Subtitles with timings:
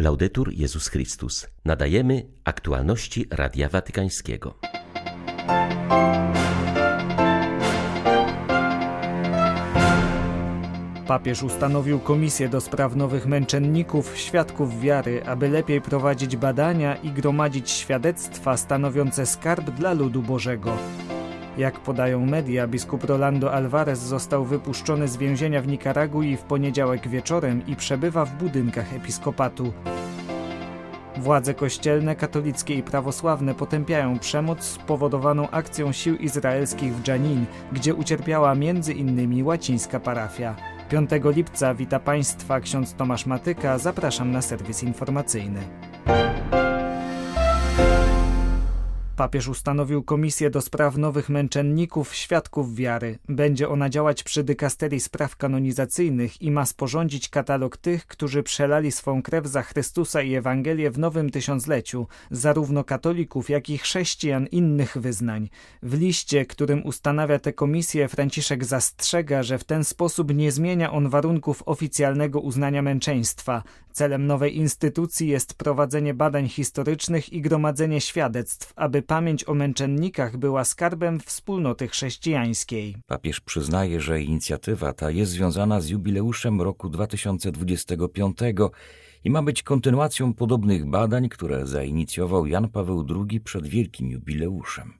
[0.00, 1.46] Laudetur Jezus Chrystus.
[1.64, 4.54] Nadajemy aktualności Radia Watykańskiego.
[11.06, 17.70] Papież ustanowił komisję do spraw nowych męczenników, świadków wiary, aby lepiej prowadzić badania i gromadzić
[17.70, 20.76] świadectwa stanowiące skarb dla ludu Bożego.
[21.60, 27.66] Jak podają media, biskup Rolando Alvarez został wypuszczony z więzienia w Nikaragui w poniedziałek wieczorem
[27.66, 29.72] i przebywa w budynkach episkopatu.
[31.16, 38.54] Władze kościelne, katolickie i prawosławne potępiają przemoc spowodowaną akcją sił izraelskich w Janin, gdzie ucierpiała
[38.96, 40.56] innymi łacińska parafia.
[40.88, 45.89] 5 lipca wita Państwa ksiądz Tomasz Matyka, zapraszam na serwis informacyjny.
[49.20, 53.18] Papież ustanowił komisję do spraw nowych męczenników, świadków wiary.
[53.28, 59.22] Będzie ona działać przy dykasterii spraw kanonizacyjnych i ma sporządzić katalog tych, którzy przelali swą
[59.22, 65.48] krew za Chrystusa i Ewangelię w nowym tysiącleciu, zarówno katolików, jak i chrześcijan innych wyznań.
[65.82, 71.08] W liście, którym ustanawia tę komisję, Franciszek zastrzega, że w ten sposób nie zmienia on
[71.08, 73.62] warunków oficjalnego uznania męczeństwa.
[73.92, 80.64] Celem nowej instytucji jest prowadzenie badań historycznych i gromadzenie świadectw, aby pamięć o męczennikach była
[80.64, 82.96] skarbem wspólnoty chrześcijańskiej.
[83.06, 88.38] Papież przyznaje, że inicjatywa ta jest związana z jubileuszem roku 2025
[89.24, 94.99] i ma być kontynuacją podobnych badań, które zainicjował Jan Paweł II przed wielkim jubileuszem.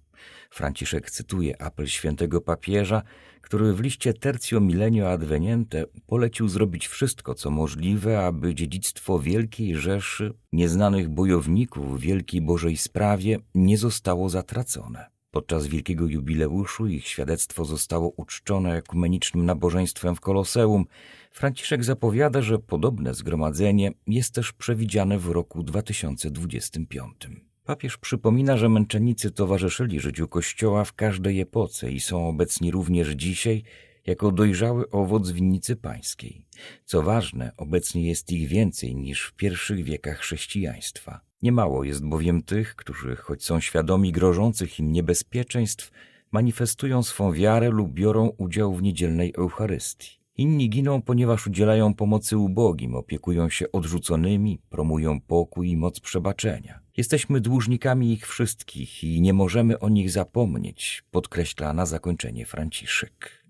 [0.50, 3.02] Franciszek cytuje apel świętego papieża,
[3.40, 10.34] który w liście Tercio Milenio Adveniente polecił zrobić wszystko, co możliwe, aby dziedzictwo Wielkiej Rzeszy,
[10.52, 15.10] nieznanych bojowników w Wielkiej Bożej Sprawie nie zostało zatracone.
[15.30, 20.84] Podczas wielkiego jubileuszu ich świadectwo zostało uczczone ekumenicznym nabożeństwem w Koloseum.
[21.32, 27.49] Franciszek zapowiada, że podobne zgromadzenie jest też przewidziane w roku 2025.
[27.64, 33.62] Papież przypomina, że męczennicy towarzyszyli życiu Kościoła w każdej epoce i są obecni również dzisiaj
[34.06, 36.46] jako dojrzały owoc winnicy pańskiej.
[36.84, 41.20] Co ważne, obecnie jest ich więcej niż w pierwszych wiekach chrześcijaństwa.
[41.42, 45.90] Niemało jest bowiem tych, którzy, choć są świadomi grożących im niebezpieczeństw,
[46.32, 50.19] manifestują swą wiarę lub biorą udział w niedzielnej Eucharystii.
[50.40, 56.80] Inni giną, ponieważ udzielają pomocy ubogim, opiekują się odrzuconymi, promują pokój i moc przebaczenia.
[56.96, 63.44] Jesteśmy dłużnikami ich wszystkich i nie możemy o nich zapomnieć, podkreśla na zakończenie Franciszek.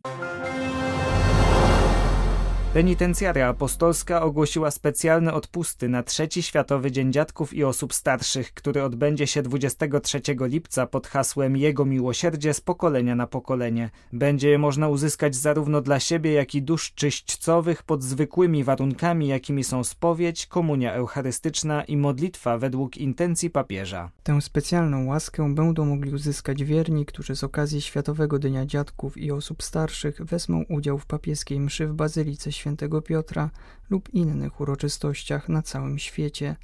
[2.75, 9.27] Penitencjaria Apostolska ogłosiła specjalne odpusty na Trzeci Światowy Dzień Dziadków i Osób Starszych, który odbędzie
[9.27, 13.91] się 23 lipca pod hasłem Jego miłosierdzie z pokolenia na pokolenie.
[14.13, 19.65] Będzie je można uzyskać zarówno dla siebie, jak i dusz czyśćcowych pod zwykłymi warunkami, jakimi
[19.65, 24.11] są spowiedź, komunia eucharystyczna i modlitwa według intencji papieża.
[24.23, 29.63] Tę specjalną łaskę będą mogli uzyskać wierni, którzy z okazji Światowego Dnia Dziadków i Osób
[29.63, 33.51] Starszych wezmą udział w papieskiej mszy w Bazylice świętego Piotra
[33.91, 36.57] lub innych uroczystościach na całym świecie.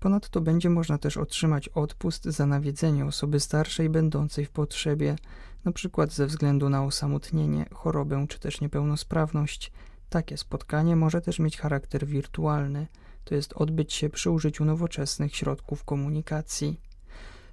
[0.00, 5.16] Ponadto będzie można też otrzymać odpust za nawiedzenie osoby starszej będącej w potrzebie,
[5.64, 6.06] np.
[6.10, 9.72] ze względu na osamotnienie, chorobę czy też niepełnosprawność.
[10.10, 12.86] Takie spotkanie może też mieć charakter wirtualny,
[13.24, 16.80] to jest odbyć się przy użyciu nowoczesnych środków komunikacji.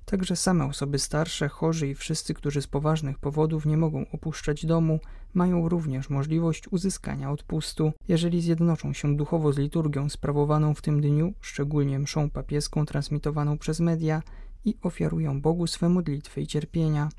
[0.06, 5.00] Także same osoby starsze, chorzy i wszyscy, którzy z poważnych powodów nie mogą opuszczać domu,
[5.34, 11.34] mają również możliwość uzyskania odpustu, jeżeli zjednoczą się duchowo z liturgią sprawowaną w tym dniu,
[11.42, 14.22] szczególnie mszą papieską transmitowaną przez media
[14.66, 17.10] i ofiarują Bogu swe modlitwy i cierpienia.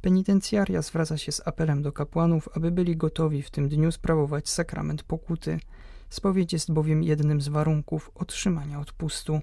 [0.00, 5.02] Penitencjaria zwraca się z apelem do kapłanów, aby byli gotowi w tym dniu sprawować sakrament
[5.02, 5.58] pokuty.
[6.10, 9.40] Spowiedź jest bowiem jednym z warunków otrzymania odpustu.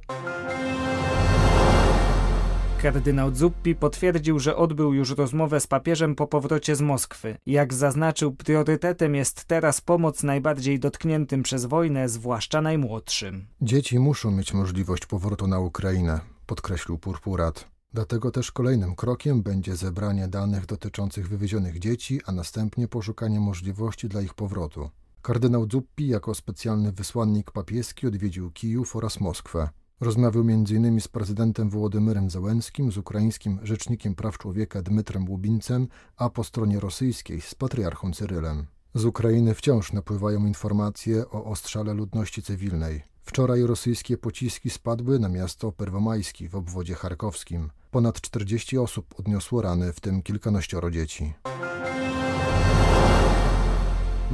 [2.82, 7.38] Kardynał Zuppi potwierdził, że odbył już rozmowę z papieżem po powrocie z Moskwy.
[7.46, 13.46] Jak zaznaczył, priorytetem jest teraz pomoc najbardziej dotkniętym przez wojnę, zwłaszcza najmłodszym.
[13.62, 17.68] Dzieci muszą mieć możliwość powrotu na Ukrainę, podkreślił purpurat.
[17.94, 24.22] Dlatego też kolejnym krokiem będzie zebranie danych dotyczących wywiezionych dzieci, a następnie poszukanie możliwości dla
[24.22, 24.90] ich powrotu.
[25.22, 29.70] Kardynał Zuppi jako specjalny wysłannik papieski odwiedził Kijów oraz Moskwę.
[30.02, 31.02] Rozmawiał m.in.
[31.02, 35.88] z prezydentem Wołodymyrem Załęskim, z ukraińskim rzecznikiem praw człowieka Dmytrem Łubincem,
[36.18, 38.66] a po stronie rosyjskiej z patriarchą Cyrylem.
[38.94, 43.04] Z Ukrainy wciąż napływają informacje o ostrzale ludności cywilnej.
[43.24, 47.70] Wczoraj rosyjskie pociski spadły na miasto Perwomajski w obwodzie charkowskim.
[47.92, 51.34] Ponad 40 osób odniosło rany, w tym kilkanaścioro dzieci.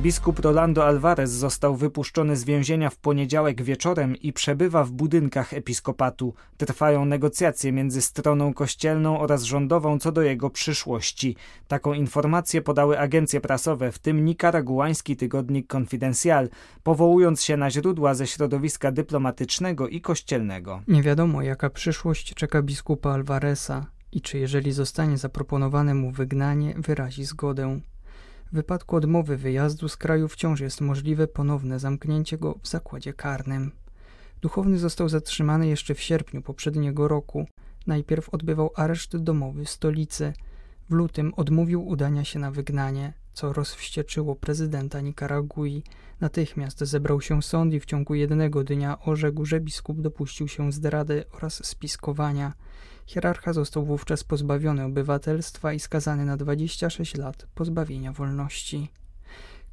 [0.01, 6.33] Biskup Rolando Alvarez został wypuszczony z więzienia w poniedziałek wieczorem i przebywa w budynkach episkopatu.
[6.57, 11.35] Trwają negocjacje między stroną kościelną oraz rządową co do jego przyszłości.
[11.67, 16.49] Taką informację podały agencje prasowe, w tym nikaraguański tygodnik Confidencial,
[16.83, 20.81] powołując się na źródła ze środowiska dyplomatycznego i kościelnego.
[20.87, 27.25] Nie wiadomo, jaka przyszłość czeka biskupa Alvareza i czy jeżeli zostanie zaproponowane mu wygnanie, wyrazi
[27.25, 27.79] zgodę.
[28.51, 33.71] W wypadku odmowy wyjazdu z kraju wciąż jest możliwe ponowne zamknięcie go w zakładzie karnym.
[34.41, 37.47] Duchowny został zatrzymany jeszcze w sierpniu poprzedniego roku.
[37.87, 40.33] Najpierw odbywał areszt domowy w stolicy.
[40.89, 45.83] W lutym odmówił udania się na wygnanie, co rozwścieczyło prezydenta Nikaragui.
[46.19, 51.23] Natychmiast zebrał się sąd i w ciągu jednego dnia orzekł, że biskup dopuścił się zdrady
[51.31, 52.53] oraz spiskowania.
[53.07, 58.91] Hierarcha został wówczas pozbawiony obywatelstwa i skazany na 26 lat pozbawienia wolności.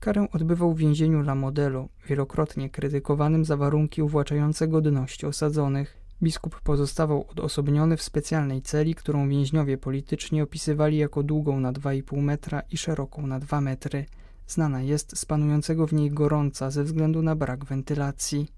[0.01, 5.97] Karę odbywał w więzieniu La Modelo, wielokrotnie krytykowanym za warunki uwłaczające godności osadzonych.
[6.23, 12.63] Biskup pozostawał odosobniony w specjalnej celi, którą więźniowie polityczni opisywali jako długą na 2,5 metra
[12.71, 14.07] i szeroką na 2 metry.
[14.47, 18.49] Znana jest z panującego w niej gorąca ze względu na brak wentylacji.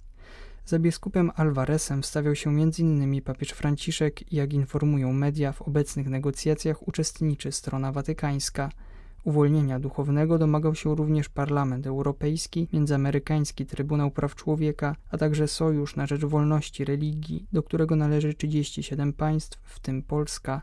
[0.69, 3.23] Za biskupem Alvarezem wstawiał się m.in.
[3.23, 8.71] papież Franciszek i jak informują media, w obecnych negocjacjach uczestniczy strona watykańska.
[9.25, 16.07] Uwolnienia duchownego domagał się również Parlament Europejski, Międzyamerykański Trybunał Praw Człowieka, a także Sojusz na
[16.07, 20.63] Rzecz Wolności Religii, do którego należy 37 państw, w tym Polska.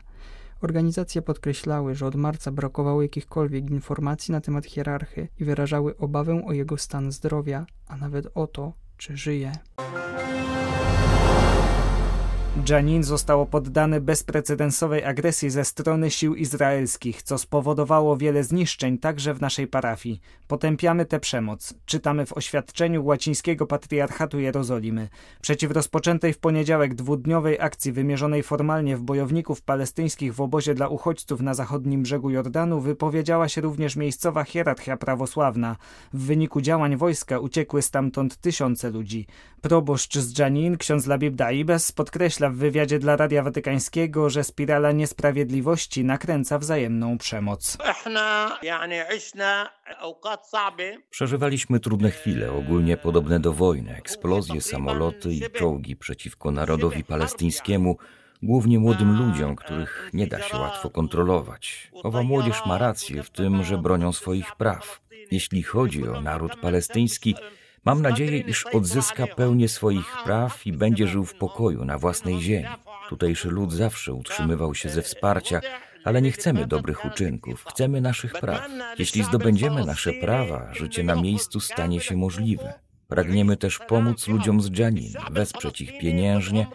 [0.60, 6.52] Organizacje podkreślały, że od marca brakowało jakichkolwiek informacji na temat hierarchy i wyrażały obawę o
[6.52, 9.52] jego stan zdrowia, a nawet o to, czy żyje.
[12.68, 19.40] Janin zostało poddane bezprecedensowej agresji ze strony sił izraelskich, co spowodowało wiele zniszczeń także w
[19.40, 20.20] naszej parafii.
[20.48, 21.74] Potępiamy tę przemoc.
[21.86, 25.08] Czytamy w oświadczeniu łacińskiego patriarchatu Jerozolimy.
[25.42, 31.40] Przeciw rozpoczętej w poniedziałek dwudniowej akcji wymierzonej formalnie w bojowników palestyńskich w obozie dla uchodźców
[31.40, 35.76] na zachodnim brzegu Jordanu wypowiedziała się również miejscowa hierarchia prawosławna.
[36.12, 39.26] W wyniku działań wojska uciekły stamtąd tysiące ludzi.
[39.64, 46.04] Proboszcz z Janin, ksiądz Labib Daibes, podkreśla w wywiadzie dla Radia Watykańskiego, że spirala niesprawiedliwości
[46.04, 47.78] nakręca wzajemną przemoc.
[51.10, 57.96] Przeżywaliśmy trudne chwile, ogólnie podobne do wojny, eksplozje, samoloty i czołgi przeciwko narodowi palestyńskiemu,
[58.42, 61.90] głównie młodym ludziom, których nie da się łatwo kontrolować.
[62.02, 65.00] Owa młodzież ma rację w tym, że bronią swoich praw.
[65.30, 67.34] Jeśli chodzi o naród palestyński,
[67.84, 72.68] Mam nadzieję, iż odzyska pełnię swoich praw i będzie żył w pokoju na własnej ziemi.
[73.08, 75.60] Tutejszy lud zawsze utrzymywał się ze wsparcia,
[76.04, 78.68] ale nie chcemy dobrych uczynków, chcemy naszych praw.
[78.98, 82.74] Jeśli zdobędziemy nasze prawa, życie na miejscu stanie się możliwe.
[83.08, 86.66] Pragniemy też pomóc ludziom z Dżanin, wesprzeć ich pieniężnie,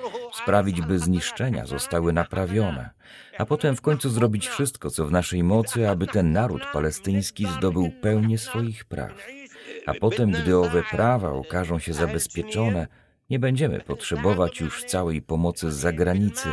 [0.44, 2.90] sprawić, by zniszczenia zostały naprawione,
[3.38, 7.92] a potem w końcu zrobić wszystko, co w naszej mocy, aby ten naród palestyński zdobył
[8.02, 9.39] pełnię swoich praw
[9.90, 12.88] a potem, gdy owe prawa okażą się zabezpieczone,
[13.30, 16.50] nie będziemy potrzebować już całej pomocy z zagranicy,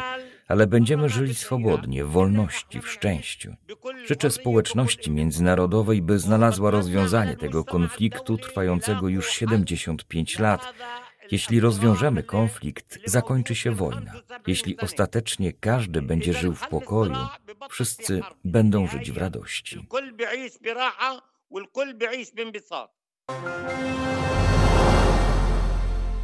[0.49, 3.55] ale będziemy żyli swobodnie, w wolności, w szczęściu.
[4.07, 10.75] Życzę społeczności międzynarodowej, by znalazła rozwiązanie tego konfliktu trwającego już 75 lat.
[11.31, 14.13] Jeśli rozwiążemy konflikt, zakończy się wojna.
[14.47, 17.17] Jeśli ostatecznie każdy będzie żył w pokoju,
[17.71, 19.87] wszyscy będą żyć w radości.
[23.29, 24.26] Música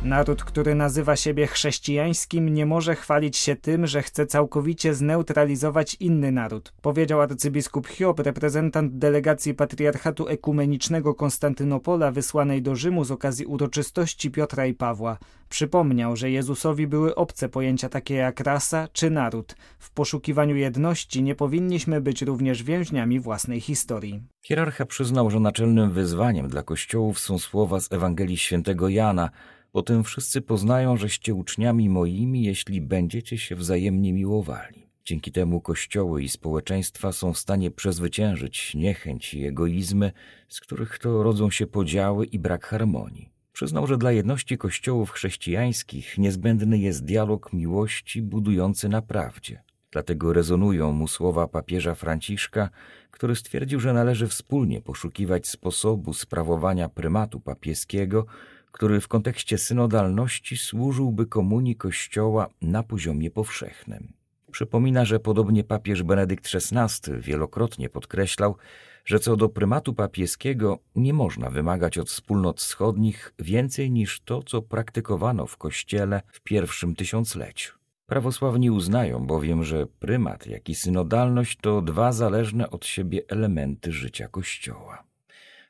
[0.05, 6.33] Naród, który nazywa siebie chrześcijańskim, nie może chwalić się tym, że chce całkowicie zneutralizować inny
[6.33, 14.31] naród, powiedział arcybiskup Hiob, reprezentant delegacji Patriarchatu Ekumenicznego Konstantynopola wysłanej do Rzymu z okazji uroczystości
[14.31, 15.19] Piotra i Pawła.
[15.49, 19.57] Przypomniał, że Jezusowi były obce pojęcia takie jak rasa czy naród.
[19.79, 24.23] W poszukiwaniu jedności nie powinniśmy być również więźniami własnej historii.
[24.45, 29.31] Hierarcha przyznał, że naczelnym wyzwaniem dla kościołów są słowa z Ewangelii Świętego Jana–
[29.73, 34.87] Potem wszyscy poznają, żeście uczniami moimi, jeśli będziecie się wzajemnie miłowali.
[35.05, 40.13] Dzięki temu kościoły i społeczeństwa są w stanie przezwyciężyć niechęć i egoizmy,
[40.49, 43.33] z których to rodzą się podziały i brak harmonii.
[43.53, 49.63] Przyznał, że dla jedności kościołów chrześcijańskich niezbędny jest dialog miłości budujący na prawdzie.
[49.91, 52.71] Dlatego rezonują mu słowa papieża Franciszka,
[53.11, 58.27] który stwierdził, że należy wspólnie poszukiwać sposobu sprawowania prymatu papieskiego,
[58.73, 64.13] który w kontekście synodalności służyłby komunii Kościoła na poziomie powszechnym.
[64.51, 68.57] Przypomina, że podobnie papież Benedykt XVI wielokrotnie podkreślał,
[69.05, 74.63] że co do prymatu papieskiego nie można wymagać od wspólnot wschodnich więcej niż to, co
[74.63, 77.83] praktykowano w Kościele w pierwszym tysiącleciu.
[78.07, 84.29] Prawosławni uznają bowiem, że prymat, jak i synodalność to dwa zależne od siebie elementy życia
[84.29, 85.12] Kościoła.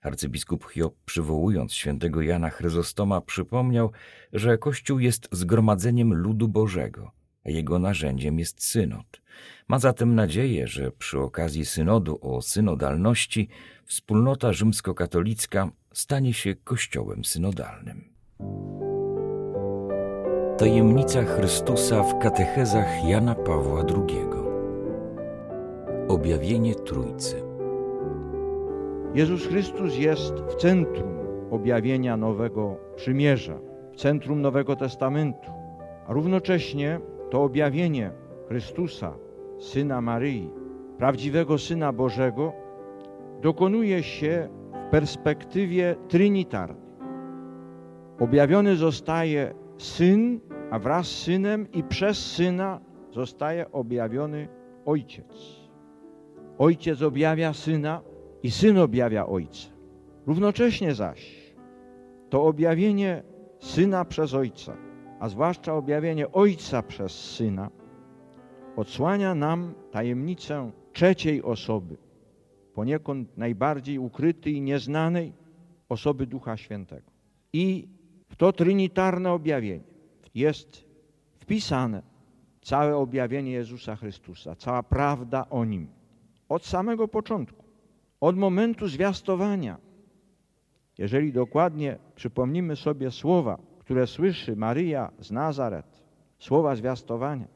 [0.02, 3.90] Arcybiskup Hiob, przywołując świętego Jana Chryzostoma, przypomniał,
[4.32, 7.10] że Kościół jest zgromadzeniem ludu Bożego,
[7.46, 9.22] a jego narzędziem jest synod.
[9.68, 13.48] Ma zatem nadzieję, że przy okazji synodu o synodalności
[13.84, 18.12] wspólnota rzymskokatolicka stanie się Kościołem synodalnym.
[20.58, 24.22] Tajemnica Chrystusa w katechezach Jana Pawła II.
[26.08, 27.51] Objawienie Trójcy.
[29.14, 31.12] Jezus Chrystus jest w centrum
[31.50, 33.58] objawienia nowego przymierza,
[33.92, 35.50] w centrum Nowego Testamentu,
[36.06, 37.00] a równocześnie
[37.30, 38.10] to objawienie
[38.48, 39.14] Chrystusa,
[39.58, 40.50] Syna Maryi,
[40.98, 42.52] prawdziwego Syna Bożego,
[43.42, 46.82] dokonuje się w perspektywie trinitarnej.
[48.20, 50.40] Objawiony zostaje Syn,
[50.70, 54.48] a wraz z Synem i przez Syna zostaje objawiony
[54.84, 55.62] Ojciec.
[56.58, 58.00] Ojciec objawia Syna
[58.42, 59.68] i Syn objawia Ojca.
[60.26, 61.52] Równocześnie zaś
[62.30, 63.22] to objawienie
[63.60, 64.76] Syna przez Ojca,
[65.20, 67.70] a zwłaszcza objawienie Ojca przez Syna,
[68.76, 71.96] odsłania nam tajemnicę trzeciej osoby,
[72.74, 75.32] poniekąd najbardziej ukrytej i nieznanej
[75.88, 77.10] osoby Ducha Świętego.
[77.52, 77.88] I
[78.28, 79.84] w to trinitarne objawienie
[80.34, 80.84] jest
[81.34, 82.02] wpisane
[82.62, 85.88] całe objawienie Jezusa Chrystusa, cała prawda o Nim.
[86.48, 87.61] Od samego początku,
[88.22, 89.78] od momentu zwiastowania.
[90.98, 96.02] Jeżeli dokładnie przypomnimy sobie słowa, które słyszy Maryja z Nazaret,
[96.38, 97.48] słowa zwiastowania,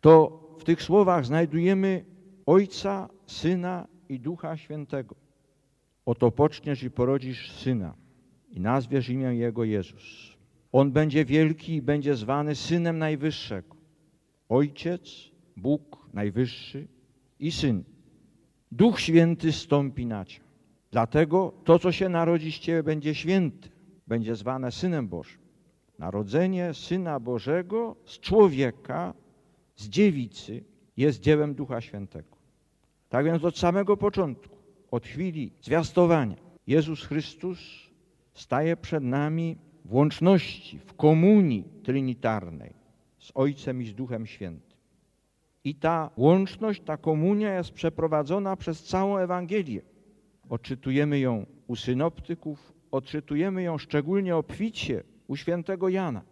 [0.00, 2.04] to w tych słowach znajdujemy
[2.46, 5.14] Ojca, Syna i Ducha Świętego.
[6.06, 7.94] Oto poczniesz i porodzisz Syna
[8.50, 10.36] i nazwiesz imię Jego Jezus.
[10.72, 13.76] On będzie wielki i będzie zwany Synem Najwyższego.
[14.48, 16.88] Ojciec, Bóg Najwyższy
[17.38, 17.91] i Syn.
[18.72, 20.40] Duch Święty stąpi na Cię.
[20.90, 23.68] Dlatego to, co się narodzi z Ciebie, będzie święty,
[24.06, 25.38] będzie zwane Synem Bożym.
[25.98, 29.14] Narodzenie Syna Bożego z człowieka,
[29.76, 30.64] z dziewicy
[30.96, 32.36] jest dziełem Ducha Świętego.
[33.08, 34.56] Tak więc od samego początku,
[34.90, 36.36] od chwili zwiastowania,
[36.66, 37.58] Jezus Chrystus
[38.34, 42.74] staje przed nami w łączności, w komunii trinitarnej
[43.18, 44.71] z Ojcem i z Duchem Świętym.
[45.64, 49.82] I ta łączność, ta komunia jest przeprowadzona przez całą Ewangelię.
[50.48, 56.22] Odczytujemy ją u synoptyków, odczytujemy ją szczególnie obficie u świętego Jana.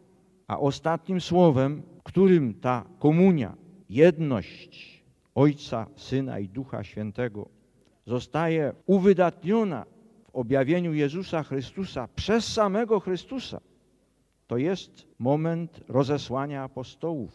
[0.48, 3.56] A ostatnim słowem, którym ta komunia,
[3.88, 5.02] jedność
[5.34, 7.48] Ojca, Syna i Ducha Świętego
[8.06, 9.86] zostaje uwydatniona
[10.24, 13.60] w objawieniu Jezusa Chrystusa przez samego Chrystusa,
[14.46, 17.32] to jest moment rozesłania apostołów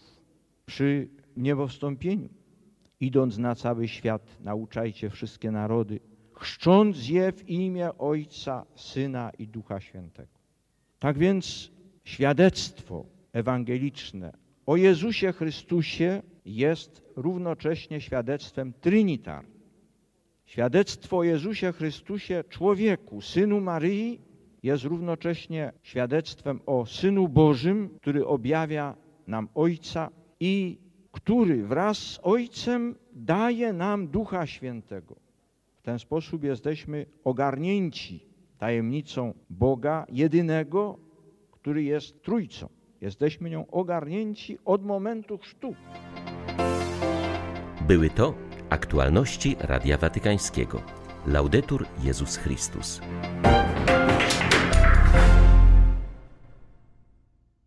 [0.66, 2.30] przy niebowstąpieniu.
[3.00, 6.00] Idąc na cały świat, nauczajcie wszystkie narody,
[6.34, 10.40] chrzcząc je w imię Ojca, Syna i Ducha Świętego.
[11.00, 11.72] Tak więc
[12.04, 14.34] świadectwo ewangeliczne
[14.66, 19.56] o Jezusie Chrystusie jest równocześnie świadectwem trinitarnym.
[20.46, 24.20] Świadectwo o Jezusie Chrystusie, człowieku, synu Maryi,
[24.64, 28.96] jest równocześnie świadectwem o Synu Bożym, który objawia
[29.28, 30.78] nam Ojca i
[31.26, 35.16] który wraz z Ojcem daje nam Ducha Świętego.
[35.78, 38.26] W ten sposób jesteśmy ogarnięci
[38.58, 40.98] tajemnicą Boga jedynego,
[41.52, 42.70] który jest Trójcą.
[43.02, 45.76] Jesteśmy nią ogarnięci od momentu chrztu.
[47.88, 48.34] Były to
[48.70, 50.82] aktualności Radia Watykańskiego.
[51.28, 53.02] Laudetur Jezus Chrystus.